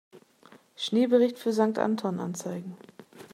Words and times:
Schneebericht 0.77 1.37
für 1.37 1.53
Sankt 1.53 1.77
Anton 1.77 2.19
anzeigen. 2.19 2.75